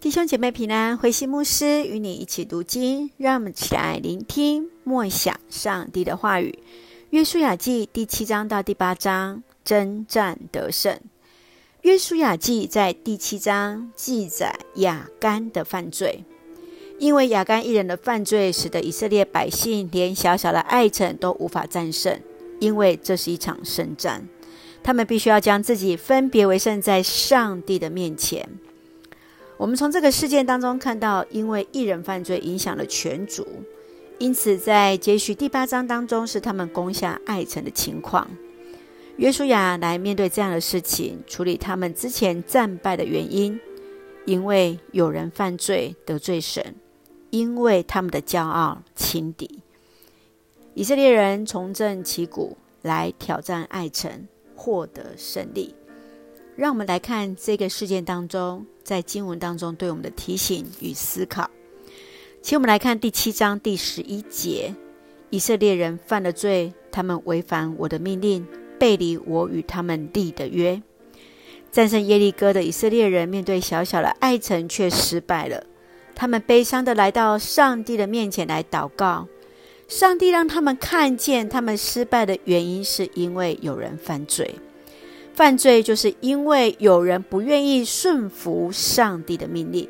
[0.00, 6.56] 弟兄姐妹平安，慧馨牧师与你一起读经，让我们起来聆听默想上帝的话语。
[7.10, 11.00] 约书亚记第七章到第八章，征战得胜。
[11.82, 16.22] 约书亚记在第七章记载亚干的犯罪，
[17.00, 22.20] 因为亚干一人的犯罪，使得以色列百姓连小小的艾城都无法战胜，
[22.60, 24.28] 因为这是一场圣战，
[24.80, 28.48] 他们必须要将自己分别为圣在上帝的面前。
[29.58, 33.44] 我们从这个事件当中看到，因为一人犯罪影响了全族，
[34.18, 38.30] 因此在接续第八章当中是他们攻下艾城的情况。
[39.16, 43.58] 约书亚来面对这样的事情，处理他们之前战败的原因，
[44.26, 46.76] 因为有人犯罪得罪神，
[47.30, 49.64] 因为他们的骄傲轻敌。
[50.74, 55.74] 以色列人重振旗鼓来挑战艾城，获得胜利。
[56.58, 61.48] 让我们来看这个事件当中，在经文当中对我们的提醒与思考。
[62.42, 64.74] 请我们来看第七章第十一节：
[65.30, 68.44] 以色列人犯了罪，他们违反我的命令，
[68.76, 70.82] 背离我与他们立的约。
[71.70, 75.64] 战胜耶利哥的以色列人，面对小小的爱城却失败了。
[76.16, 79.28] 他们悲伤地来到上帝的面前来祷告。
[79.86, 84.56] 上帝让他们看见，他们失败的原因是因为有人犯罪。
[85.38, 89.88] 犯罪就是因为有人不愿意顺服上帝的命令，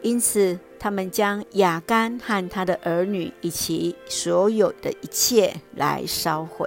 [0.00, 6.66] 因此他们将亚干和他的儿女以及所有的一切来烧毁。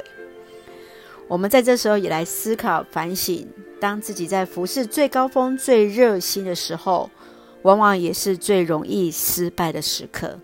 [1.28, 3.48] 我们在这时候也来思考反省：
[3.80, 7.10] 当自己在服侍最高峰、最热心的时候，
[7.64, 10.40] 往往也是最容易失败的时刻。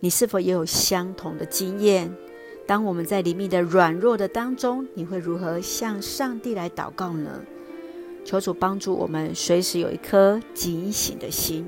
[0.00, 2.12] 你是否也有相同的经验？
[2.70, 7.42] 当我们在里面的软弱的当中，你会如何向上帝来祷告呢？
[8.24, 11.66] 求主帮助我们，随时有一颗警醒的心。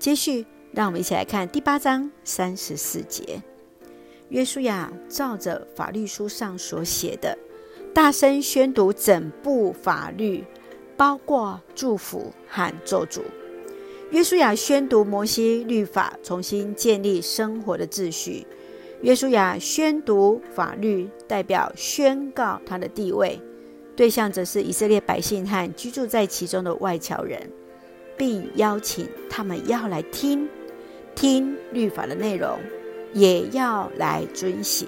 [0.00, 3.40] 接续，让我们一起来看第八章三十四节。
[4.30, 7.38] 约书亚照着法律书上所写的，
[7.94, 10.42] 大声宣读整部法律，
[10.96, 13.20] 包括祝福和咒诅。
[14.10, 18.44] 约书亚宣读摩西律法，重新建立生活的秩序。
[19.02, 23.40] 约书亚宣读法律，代表宣告他的地位，
[23.96, 27.50] 对象则是以色列百姓和居住在其中的外侨人，
[28.16, 30.48] 并邀请他们要来听
[31.16, 32.56] 听律法的内容，
[33.12, 34.86] 也要来遵行。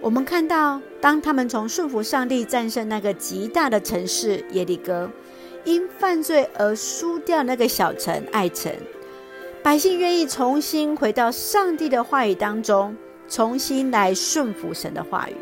[0.00, 5.08] 我们看到，当他们从顺服上帝战胜那个极大的城市耶利哥，
[5.64, 8.72] 因犯罪而输掉那个小城爱城，
[9.62, 12.96] 百姓愿意重新回到上帝的话语当中。
[13.28, 15.34] 重新来顺服神的话语，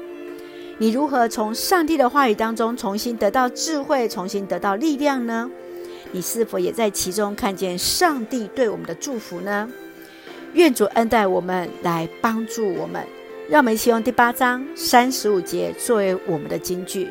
[0.78, 5.50] 你如何从上帝的话语当中重新得到智慧，重新得到力量呢？
[6.12, 9.68] 你是否也在其中看见上帝对我们的祝福呢？
[10.54, 13.02] 愿主恩待我们，来帮助我们。
[13.48, 17.08] 让我们一起用第八章三十五节作为我们的金句。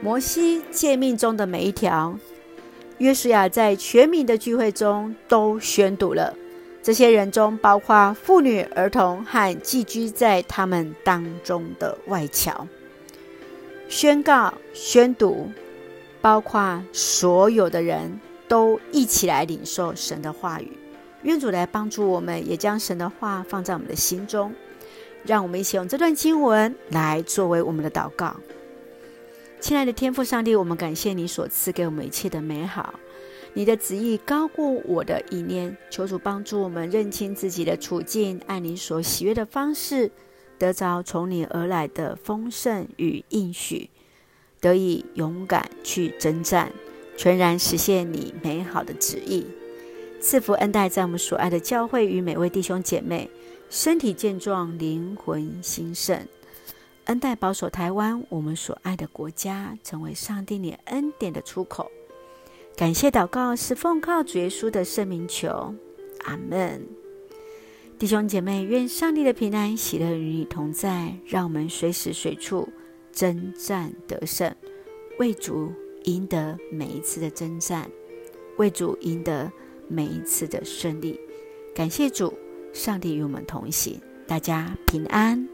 [0.00, 2.18] 摩西诫命中的每一条，
[2.98, 6.34] 约书亚在全民的聚会中都宣读了。
[6.82, 12.66] 这些人中包括妇女、儿童和寄居在他们当中的外侨。
[13.88, 15.50] 宣告、宣读，
[16.20, 20.76] 包括所有的人都一起来领受神的话语。
[21.22, 24.52] 愿主来帮助我们，也将神的话放在我们的心中。
[25.24, 28.34] 让我们一起用这段经文来作为我们的祷告。
[29.60, 32.94] 亲爱的天父上帝，我们感谢你所赐给我们一切的美好。
[33.54, 40.10] 你的旨意高过我的意念，求主帮助我们认清自己的处境，按你所喜悦的方式，
[40.58, 43.90] 得着从你而来的丰盛与应许，
[44.58, 46.72] 得以勇敢去征战，
[47.16, 49.46] 全然实现你美好的旨意。
[50.18, 53.28] 赐福恩待在我们所爱的教会与每位弟兄姐妹，
[53.68, 56.26] 身体健壮，灵魂兴盛。
[57.06, 61.90] 恩待保守台湾，我们所爱的国家，成为上帝你恩典的出口。
[62.74, 65.74] 感谢祷告是奉靠主耶稣的圣名求，
[66.24, 66.84] 阿门。
[67.98, 72.68] 弟兄姐妹，愿上帝的平安喜乐与你同在，让我们随时随处
[73.12, 74.52] 征战得胜，
[75.18, 75.72] 为主
[76.04, 77.88] 赢得每一次的征战，
[78.56, 79.52] 为主赢得
[79.86, 81.20] 每一次的顺利。
[81.74, 82.32] 感谢主，
[82.72, 85.51] 上帝与我们同行，大家平安。